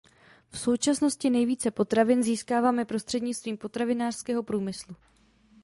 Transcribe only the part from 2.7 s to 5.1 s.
prostřednictvím potravinářského průmyslu.